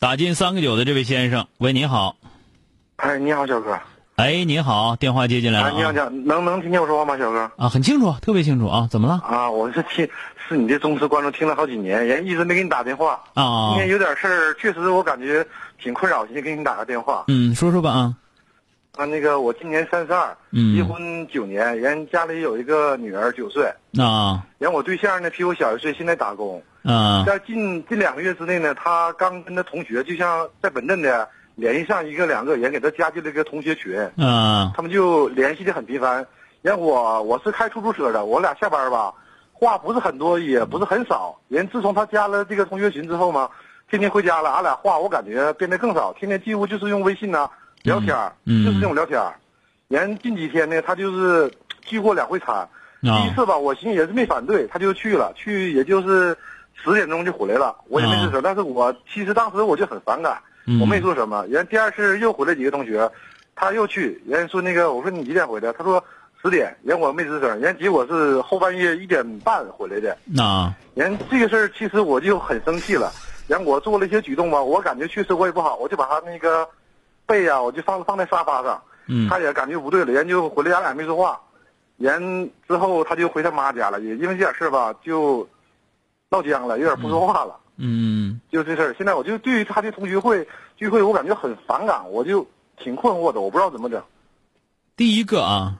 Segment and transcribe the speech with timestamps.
[0.00, 2.16] 打进三个九的这位先生，喂，你好。
[2.96, 3.78] 哎，你好，小哥。
[4.16, 5.72] 哎，你好，电话接进来了、啊。
[5.76, 7.50] 你好，讲能能听见我说话吗，小哥？
[7.58, 8.88] 啊，很清楚，特别清楚啊。
[8.90, 9.20] 怎么了？
[9.22, 10.08] 啊，我是听
[10.48, 13.20] 是你的忠实观众，听了好几年，人一直没给你打电话。
[13.34, 13.72] 啊。
[13.72, 15.46] 今天有点事儿，确实我感觉
[15.78, 17.24] 挺困扰，今天给你打个电话。
[17.28, 18.16] 嗯，说说吧啊。
[18.96, 23.70] 啊，那个我今年三十二，嗯，结婚九年，人家里有一个女儿九岁。
[23.98, 24.46] 啊。
[24.56, 26.62] 人我对象呢比我小一岁，现在打工。
[26.82, 27.24] 啊。
[27.26, 33.98] 在近近两个月之内呢，他刚跟他同学，就像在本镇的联系上一个两个人，给他加进了一个同学群。
[34.16, 34.72] 啊。
[34.74, 36.26] 他们就联系的很频繁。
[36.62, 39.14] 然后我我是开出租车的，我俩下班吧，
[39.52, 41.40] 话不是很多，也不是很少。
[41.48, 43.48] 人自从他加了这个同学群之后嘛，
[43.90, 47.48] 天天回家了，俺俩话我感觉变得更少，天天几乎就是用微信呐、
[47.82, 49.32] 聊天儿，嗯就是这种聊天儿。
[49.88, 51.50] 人近几天呢，他就是
[51.80, 52.68] 聚过两回餐。
[53.00, 56.36] 第一次吧，我寻思也是没反对，他就去了，去也就是
[56.82, 58.40] 十点钟就回来了，我也没吱声。
[58.42, 60.40] 但是我其实当时我就很反感，
[60.80, 61.44] 我没说什么。
[61.48, 63.10] 人第二次又回来几个同学，
[63.54, 65.72] 他又去，人说那个我说你几点回来？
[65.72, 66.02] 他说
[66.42, 67.60] 十点，人我没吱声。
[67.60, 70.16] 人结果是后半夜一点半回来的。
[70.42, 70.74] 啊。
[70.94, 73.12] 人这个事儿其实我就很生气了，
[73.46, 76.68] 人我做了一些举动吧，我感觉确实我也不好，我就把他那个
[77.26, 78.82] 背呀、我就放放在沙发上。
[79.06, 79.28] 嗯。
[79.28, 81.38] 他也感觉不对了，人就回来，俺俩没说话。
[81.96, 85.46] 人之后他就回他妈家了，也因为这点事吧，就
[86.30, 87.56] 闹僵了，有点不说话了。
[87.76, 88.40] 嗯。
[88.50, 92.46] 就这事儿，现在我就对于他的同学会聚会，我感觉很反感，我就
[92.82, 94.02] 挺困惑的，我不知道怎么整。
[94.96, 95.78] 第一个啊，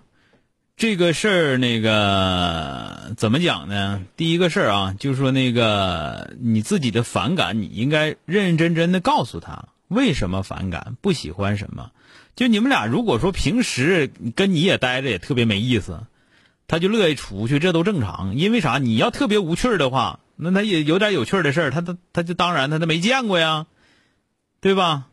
[0.77, 4.03] 这个事儿那个怎么讲呢？
[4.17, 11.91] 第一个事儿啊，就是说那个你自己的反感，你应该认认真真的告诉他为什么反感，不喜欢什么。
[12.35, 16.01] 就你们俩如果说平时跟你也待着也特别没意思，
[16.67, 18.35] 他就乐意出去，这都正常。
[18.37, 18.79] 因为啥？
[18.79, 23.67] 你要特别无趣儿的话，那他也有点有趣的事儿，他他他就当然他他没见过呀，
[24.61, 25.07] 对吧？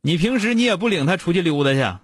[0.00, 1.98] 你平时你也不领他出去溜达去。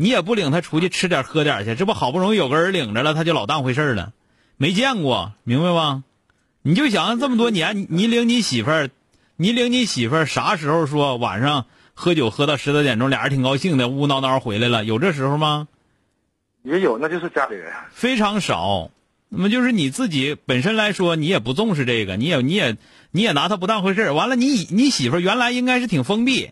[0.00, 4.12] 你也不领他出去吃点喝点去，这不好不容易有个人领着了，他就老当回事了，
[4.56, 6.04] 没见过，明白吧？
[6.62, 8.90] 你就想这么多年，你领你媳妇儿，
[9.34, 15.66] 你领你媳妇儿啥时候说晚上喝酒喝到十多点钟，俩人挺高兴的，呜呜闹闹回来了，有这时候吗？
[16.62, 17.72] 也有，那就是家里人。
[17.90, 18.92] 非常少。
[19.28, 22.76] 那么就是你自己本身来说，你也不重视这个，你也你也
[23.10, 26.50] 你也拿他不当回事完了，你你媳妇儿原来应该是挺封闭。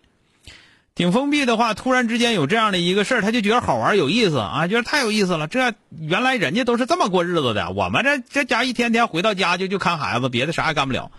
[0.94, 5.47] 挺封闭的话，突然之间有这样的一个事儿，他就觉得好玩有意思啊，觉得太有意思了。
[5.47, 11.10] 这原来人家都是这么过日子的，我们这这家一天天回到家就就看孩子，别的啥也干不了。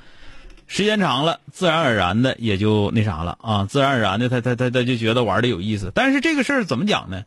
[0.65, 5.91] 时间长了，自然而然的也就那啥了啊，自然而然的他他他他就觉得玩的有意思。
[5.93, 7.23] 但是这个事儿怎么讲呢？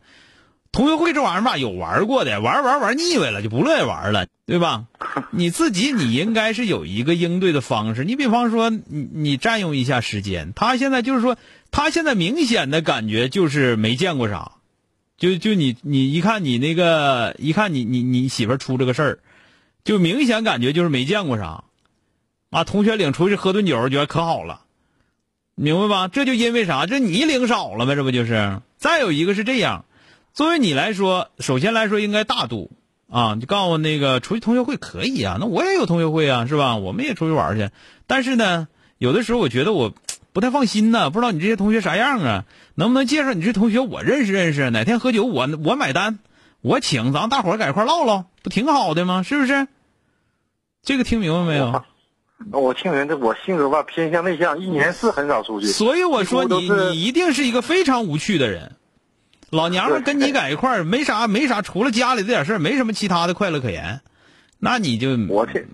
[0.71, 4.85] 同学会这玩意儿吧，有玩过的，玩玩玩腻歪了就不乐意玩了，对吧？
[5.31, 8.03] 你自己你应该是有一个应对的方式。
[8.03, 11.37] 你比方说，你你占用一下时间，他现在就是说。
[11.73, 14.55] 他现在明显的感觉就是没见过啥，
[15.17, 19.19] 就就你你一看你那个一看你你你媳妇出这个事儿，
[19.85, 21.63] 就明显感觉就是没见过啥，
[22.49, 24.63] 啊，同学领出去喝顿酒，觉得可好了，
[25.55, 26.07] 明白吧？
[26.09, 26.87] 这就因为啥？
[26.87, 28.59] 这你领少了呗，这不就是？
[28.77, 29.85] 再有一个是这样，
[30.33, 32.71] 作为你来说，首先来说应该大度
[33.09, 36.77] 啊，你告诉那个出去同学会可以啊，那我也有同学会啊，是吧？
[36.77, 37.69] 我们也出去玩去，
[38.07, 39.93] 但是呢，有的时候我觉得我。
[40.33, 42.45] 不太放心呢，不知道你这些同学啥样啊？
[42.75, 44.69] 能不能介绍你这同学我认识认识？
[44.69, 46.19] 哪天喝酒我我买单，
[46.61, 49.23] 我请，咱大伙儿在一块唠唠，不挺好的吗？
[49.23, 49.67] 是不是？
[50.83, 51.83] 这个听明白没有？
[52.53, 55.67] 我听人的我性格吧偏向内向，一年是很少出去。
[55.67, 58.77] 所以我说你你一定是一个非常无趣的人。
[59.51, 64.01] 老娘们跟你在一块儿没啥没啥，除了家里这点事儿，没什么其他的快乐可言。
[64.57, 65.67] 那你就我天。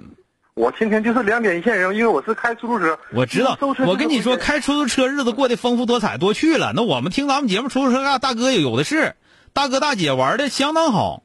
[0.56, 2.97] 我天天就是两点一线人，因为我是开出租车。
[3.13, 6.74] 我知道，我跟你说，开出租车日子过得丰富多彩，多去了。
[6.75, 9.13] 那我们听咱们节目，出租车大大哥有的是，
[9.53, 11.21] 大哥大姐玩的相当好，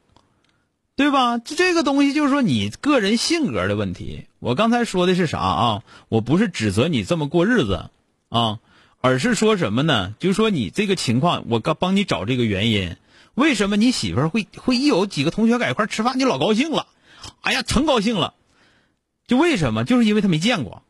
[0.96, 1.38] 对吧？
[1.38, 4.26] 这个东西就是说你个人性格的问题。
[4.38, 5.82] 我刚才说的是啥啊？
[6.10, 7.88] 我不是指责你这么过日子
[8.28, 8.58] 啊，
[9.02, 10.14] 而是说什么呢？
[10.20, 12.96] 就是说你这个情况，我刚帮你找这个原因。
[13.34, 16.86] 为什么你媳妇儿会会一有几个同学在一块吃饭，你老高兴了？
[17.42, 18.34] 哎呀，成高兴了。
[19.26, 19.84] 就为什么？
[19.84, 20.82] 就是因为他没见过，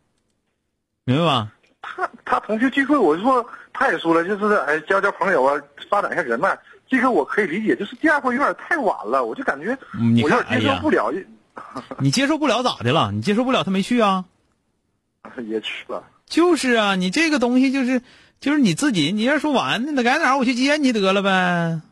[1.04, 1.52] 明白吧？
[1.80, 5.58] 他他同学聚会，我就说他也说了，就是哎交交朋友啊，
[5.88, 6.58] 发展一下人脉，
[6.88, 7.74] 这个我可以理解。
[7.74, 9.78] 就是第二回有点太晚了，我就感觉
[10.22, 11.10] 我有点接受不了。
[11.98, 13.10] 你接受不了咋的了？
[13.12, 14.26] 你接受不了他没去啊？
[15.46, 16.02] 也去了。
[16.32, 18.00] 就是啊，你这个东西就是
[18.40, 21.82] 就是你自己，你要说晚，那改哪儿我去接你得了呗。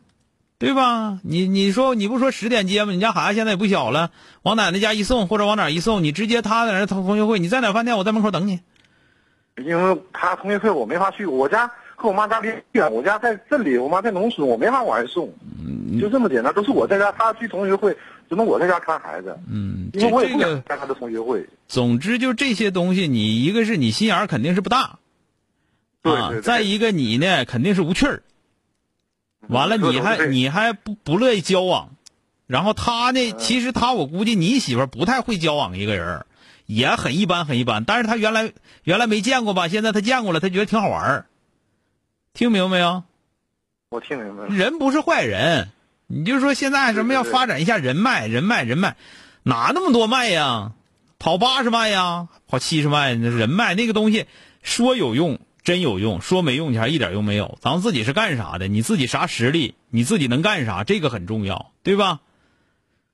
[0.57, 1.19] 对吧？
[1.23, 2.91] 你你说你不说十点接吗？
[2.91, 4.09] 你家孩子现在也不小了，
[4.41, 8.59] 往奶奶家一送，或者往哪一送，你直接他在那同同学会，你在哪饭店，我在门口等你。
[9.63, 15.31] 因为他同学会我没法去，我家和我妈家离远，我家在镇里，我妈在农村，我没法往外送。
[15.99, 17.95] 就这么简单，都是我在家，他去同学会，
[18.31, 19.37] 只能我在家看孩子。
[19.45, 21.45] 嗯，因为我也不想开他的同学会。
[21.67, 24.99] 总之，就这些东西，你一个是你心眼肯定是不大，
[26.01, 28.23] 对，再一个你呢肯定是无趣儿。
[29.49, 31.89] 完了，你还你还不不乐意交往，
[32.47, 33.33] 然后他呢？
[33.33, 36.25] 其实他我估计你媳妇不太会交往一个人，
[36.67, 37.83] 也很一般很一般。
[37.83, 38.53] 但是他原来
[38.85, 39.67] 原来没见过吧？
[39.67, 41.25] 现在他见过了，他觉得挺好玩儿
[42.33, 43.03] 听明白没有？
[43.89, 44.55] 我听明白了。
[44.55, 45.67] 人不是坏人，
[46.11, 48.95] 你就说现在什么要发展一下人脉，人脉人脉，
[49.43, 50.73] 哪那么多脉呀？
[51.19, 54.25] 跑八十迈呀，跑七十迈，那人脉那个东西
[54.61, 55.39] 说有用。
[55.63, 57.59] 真有用，说没用，你还一点用没有。
[57.61, 58.67] 咱们自己是干啥的？
[58.67, 59.75] 你自己啥实力？
[59.91, 60.83] 你自己能干啥？
[60.83, 62.21] 这个很重要，对吧？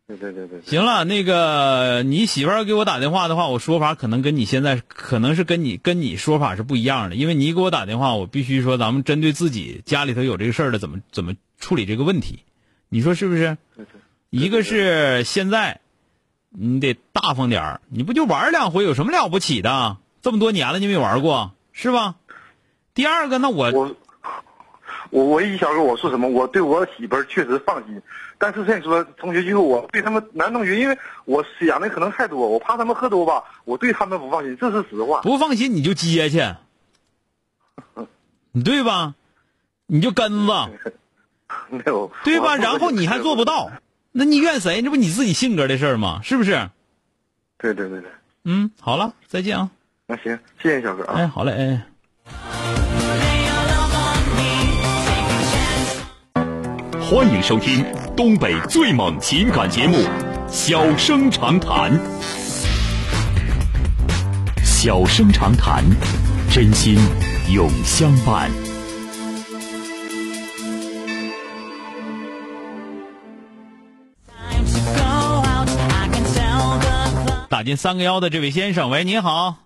[0.07, 0.61] 对对对对。
[0.65, 7.17] 行了，那个你媳妇儿给我打电话的话，我说法可能跟你现在可能是跟你跟你说法是不一样的。
[7.17, 12.45] 因为你给我打电话，我必须说咱们针对自己家里头有这个事儿的，怎么怎么处理这个问题？
[12.89, 13.57] 你说是不是？
[14.29, 15.79] 一个是现在，
[16.49, 17.81] 你得大方点儿。
[17.89, 19.97] 你不就玩两回，有什么了不起的？
[20.21, 22.15] 这么多年了，你没玩过，是吧？
[22.93, 23.95] 第二个，那我我
[25.11, 26.27] 我我一小哥，我说什么？
[26.27, 28.01] 我对我媳妇儿确实放心，
[28.37, 35.21] 但是像你说同学聚会，我对他们男同学，因为我想的可能太多，我怕他们喝多吧，我对他们不放心，这是实话。
[35.21, 36.43] 不放心你就接去，
[38.51, 39.15] 你对吧？
[39.85, 40.51] 你就跟子，
[41.69, 42.55] 没有对吧？
[42.55, 43.71] 然后你还做不到，
[44.11, 44.81] 那你怨谁？
[44.81, 46.21] 这不你自己性格的事儿吗？
[46.23, 46.69] 是不是？
[47.57, 48.09] 对对对对。
[48.45, 49.69] 嗯，好了，再见啊。
[50.07, 51.15] 那行，谢谢小哥啊。
[51.17, 51.81] 哎，好嘞，哎。
[57.09, 57.85] 欢迎收听
[58.17, 59.95] 东北最猛情感节目
[60.49, 61.91] 《小生长谈》。
[64.63, 65.83] 小生长谈，
[66.51, 66.97] 真心
[67.49, 68.66] 永相伴。
[77.67, 79.57] 进三个幺的这位先生，喂，你好。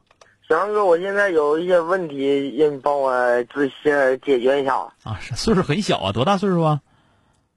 [0.49, 3.13] 小杨哥，我现在有一些问题，让你帮我
[3.43, 4.73] 咨询解决一下。
[5.03, 6.81] 啊，岁数很小啊，多大岁数啊？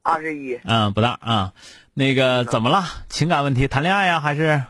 [0.02, 0.61] 二十一。
[0.67, 1.55] 嗯，不大啊。
[1.94, 2.85] 那个怎么了？
[3.08, 3.67] 情感问题？
[3.67, 4.62] 谈恋爱呀，还是？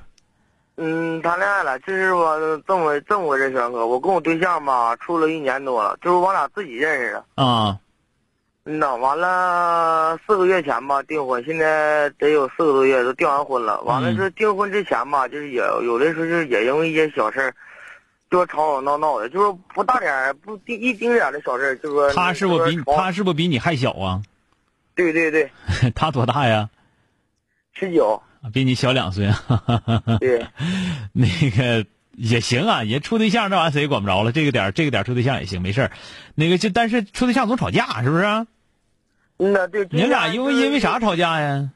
[0.76, 1.76] 嗯，谈恋爱了。
[1.80, 2.38] 就是我
[2.68, 7.18] 这么这么回事，小杨哥，我跟我对象吧，处了一年多了，就是我俩自己认识的。
[7.34, 7.70] 啊。
[7.70, 7.78] 嗯
[8.64, 13.80] 呐，完了四个月前吧订婚，现在得有四个多月都订完婚了。
[13.82, 17.54] 完了，这订婚之前吧，就是也有的时候就是也因为一些小事儿。
[18.30, 24.20] 就吵吵闹闹的，就是不大点不一一丁点的小事就说他是不是比他是不是比你还小啊？
[24.96, 25.48] 对对对，
[25.94, 26.68] 他多大呀？
[27.74, 28.20] 十九，
[28.52, 29.30] 比你小两岁。
[30.18, 30.44] 对，
[31.12, 31.86] 那个
[32.16, 35.92] 也行啊，也处对象这玩意儿谁也管不着了，这个点这个点处对象也行，没事儿
[36.34, 38.24] 那个就但是处对象总吵架，是不是？
[38.24, 38.46] 嗯
[39.36, 39.86] 呐，对。
[39.90, 41.70] 你俩因为因为啥吵架呀？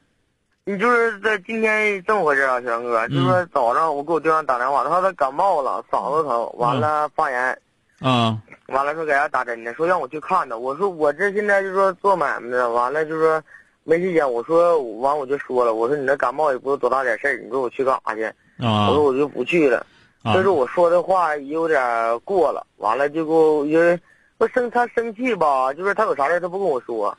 [0.65, 7.59] 你就是在今天这么回事啊，小杨哥，就是说早上我给我对象打电话，他说他感冒了，嗓子疼，完了发炎，
[8.01, 8.37] 啊，
[8.67, 13.43] 完了说给他打针呢，说让我去看他，我说我这现在就说做买卖的，完了就说
[13.85, 18.25] 没时间，我说完我就说了，我说你那感冒也不是多大点事儿，你说我去干啥去？
[18.63, 19.87] 啊，我说我就不去了，
[20.35, 21.81] 就是我说的话有点
[22.21, 23.99] 过了，完了就给我因为
[24.37, 27.17] 我生他生气吧，就是他有啥事他不跟我说。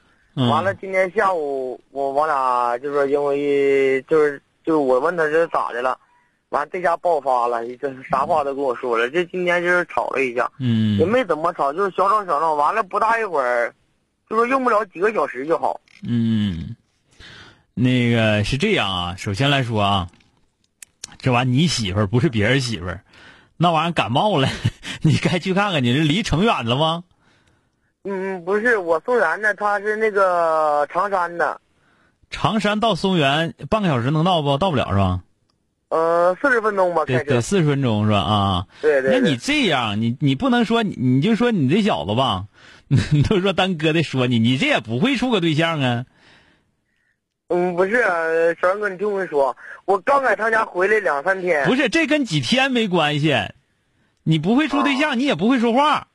[0.48, 5.98] 完了，今天下午我我俩就是，因为就是就是我问他这咋的了，
[6.50, 9.10] 完这下爆发了，这啥话都跟我说了。
[9.10, 12.54] 这今天就是吵了一架，嗯，也没怎么吵，就是小吵小闹。
[12.54, 13.74] 完了不大一会儿，
[14.30, 15.82] 就说用不了几个小时就好。
[16.08, 16.76] 嗯，
[17.74, 20.08] 那个是这样啊，首先来说啊，
[21.18, 23.04] 这玩意你媳妇儿不是别人媳妇儿，
[23.58, 24.48] 那玩意儿感冒了，
[25.02, 27.04] 你该去看看，你这离城远了吗？
[28.04, 31.60] 嗯，不是我松原的，他是那个长山的。
[32.30, 34.58] 长山到松原半个小时能到不？
[34.58, 35.22] 到不了是吧？
[35.90, 38.20] 呃，四十分钟吧，得得四十分钟是吧？
[38.20, 39.20] 啊，对对。
[39.20, 42.46] 那你这样，你你不能说你你就说你这小子吧，
[42.88, 46.06] 你都说当哥的说你，你这也不会处个对象啊。
[47.48, 48.04] 嗯，不是，
[48.62, 51.66] 小杨哥，你听我说，我刚在他家回来两三天。
[51.68, 53.36] 不是，这跟几天没关系，
[54.24, 56.08] 你不会处对象，你也不会说话。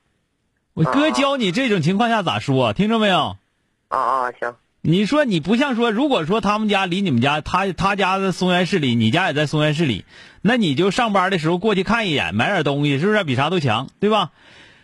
[0.75, 3.37] 我哥教你这种情况下咋说，听着没有？
[3.87, 4.54] 啊啊，行。
[4.81, 10.04] 你说你不像说，如果说他们家离你们家，他他家在松原市里，你家也在松原市里，
[10.43, 14.33] 那你就上班的时候过去看一眼，买点东西，是不是比啥都强，对吧？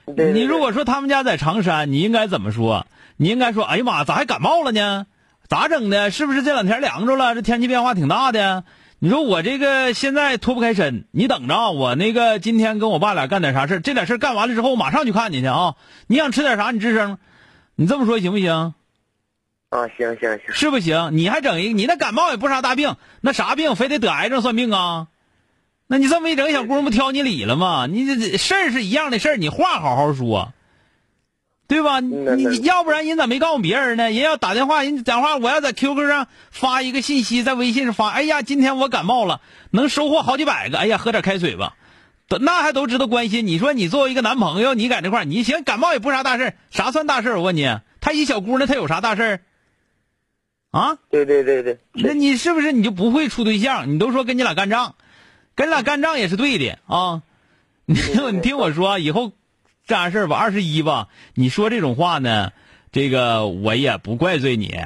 [0.06, 2.86] 你如果说他们家在长山，你应该怎么说？
[3.16, 5.06] 你应该说，哎呀妈，咋还感冒了呢？
[5.48, 6.12] 咋整的？
[6.12, 7.34] 是不是这两天凉着了？
[7.34, 8.62] 这天气变化挺大的。
[9.02, 15.76] 你说我这个现在脱不开身，你等着啊我那个今天跟我爸俩干点啥事这点事干完了之后，马上去看你去啊！
[16.06, 16.70] 你想吃点啥？
[16.70, 17.16] 你吱声，
[17.76, 18.74] 你这么说行不行？
[19.70, 21.16] 啊，行行行，是不行？
[21.16, 21.72] 你还整一个？
[21.72, 23.74] 你那感冒也不啥大病，那啥病？
[23.74, 25.06] 非得得癌症算病啊？
[25.86, 27.86] 那你这么一整，小姑娘不挑你理了吗？
[27.86, 30.52] 你这事儿是一样的事儿，你话好好说，
[31.70, 32.00] 对吧？
[32.00, 34.10] 你你要不然人咋没告诉别人呢？
[34.10, 40.78] 人要打电话，人讲话，我要在 QQ 上发一个信息，在微信上发，哎呀，今天我感冒了，能收获好几百个。
[40.78, 41.76] 哎呀，喝点开水吧，
[42.40, 43.46] 那还都知道关心。
[43.46, 47.68] 你说你作为一个男朋友，你在这块你行，感冒也不啥大事啥算大事我问你，
[48.00, 49.40] 她一小姑娘，她有啥大事
[50.72, 50.98] 啊？
[51.08, 53.94] 对对对对，那你是不是你就不会处对象？
[53.94, 54.96] 你都说跟你俩干仗。
[55.54, 57.22] 跟你俩干仗也是对的啊！
[57.84, 57.94] 你
[58.32, 59.32] 你听我说，以后
[59.90, 62.52] 这样事儿吧，二十一吧，你说这种话呢，
[62.92, 64.78] 这个我也不怪罪你。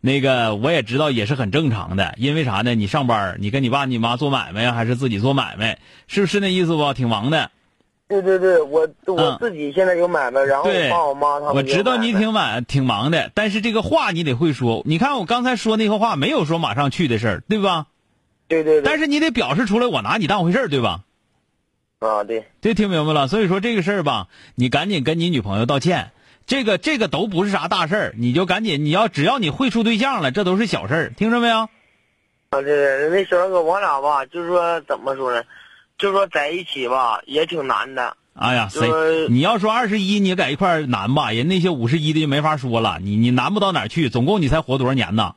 [0.00, 2.76] 那个我也知道也是很正常的，因为啥呢？
[2.76, 5.80] 你上班，你跟你爸你妈做买卖呀，还是自己做买卖？
[6.06, 6.94] 是不是那意思不？
[6.94, 7.50] 挺忙的。
[8.06, 11.56] 对对对，我我自己现在有买卖，然后我爸我妈他们。
[11.56, 14.82] 我知道你挺晚挺忙的，但是这个话你得会说。
[14.86, 17.86] 你看我刚才说那个话，没有说马上去的事儿，对吧？
[18.46, 21.00] 对对，但是你得表示出来，我拿你当回事儿，对吧？
[22.08, 23.28] 啊，对，这听明白了。
[23.28, 26.10] 所以说这个事儿吧，你赶紧跟你女朋友道歉。
[26.44, 31.58] 这个这个都不是啥大事儿，你就赶紧，你要只要你会处对象了，这都是小事儿，听着没有？
[31.58, 31.68] 啊，
[32.50, 35.44] 对对，那小哥，我俩吧，就是说怎么说呢？
[35.98, 38.16] 就是说在一起吧，也挺难的。
[38.34, 38.88] 哎呀，谁？
[39.28, 41.30] 你要说二十一，你在一块难吧？
[41.30, 42.98] 人那些五十一的就没法说了。
[43.00, 44.08] 你你难不到哪儿去？
[44.08, 45.36] 总共你才活多少年呢？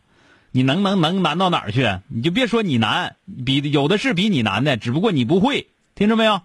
[0.51, 2.00] 你能能能难到哪儿去？
[2.07, 6.41] 你就别说你难，比有的是比你难的，只不过你不会，听着没有？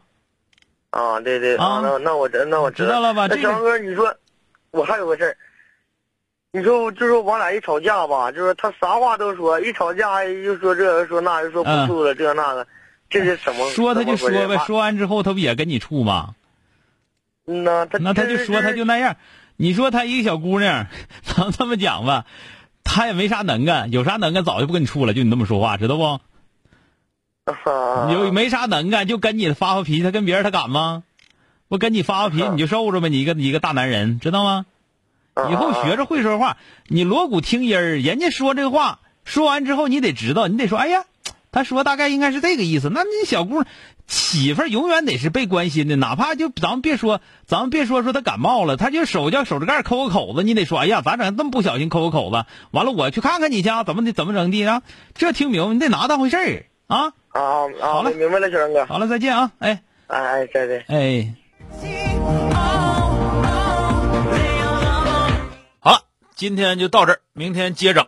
[0.91, 3.27] 啊，对对啊，那那我知那我知道了吧？
[3.29, 4.15] 那小哥，你说
[4.71, 5.37] 我还有个事儿，
[6.53, 12.67] 你说就是我俩一吵架吧，就是他啥话都说，一吵架又说这又说那，又说不处了这那个，
[13.09, 13.71] 这是什么？
[13.71, 16.35] 说他就说呗，说完之后他不也跟你处吗？
[17.45, 19.17] 那他那他就说他就那样，
[19.57, 20.87] 你说他一个小姑娘，
[21.23, 22.27] 咱这么讲吧。
[22.83, 25.13] 他也没啥能干，有啥能干早就不跟你处了。
[25.13, 26.21] 就你那么说话，知道不？
[28.13, 30.03] 有没啥能干，就跟你发发脾气。
[30.03, 31.03] 他跟别人他敢吗？
[31.69, 33.09] 不跟你发发脾气， 你就受着呗。
[33.09, 34.67] 你一个一个大男人，知道吗？
[35.51, 36.57] 以后学着会说话。
[36.89, 41.05] 你锣鼓听音儿，人家说这话，说完之后你得知道，你得说，哎呀。
[41.53, 42.91] 他说：“大概应该是这个意思。
[42.95, 43.65] 那你小姑
[44.07, 51.37] 媳妇儿永远得是被关心的，哪怕就咱们别说，咱们别说说她感冒了，她就手叫手指盖抠个口子，你得说，哎呀，咋整？
[51.37, 54.13] 这么不小心抠个口子，完了我去看看你去，怎么的？
[54.13, 54.83] 怎么整的啊？
[55.15, 55.73] 这听明白？
[55.75, 57.15] 你得拿当回事儿啊！
[57.33, 57.93] 啊啊！
[57.93, 58.85] 好嘞，明白了，小杨哥。
[58.87, 59.51] 好了，再见啊！
[59.59, 60.85] 哎哎哎，再见。
[60.89, 61.35] 哎，
[65.79, 66.03] 好了，
[66.35, 68.07] 今天就到这儿，明天接着。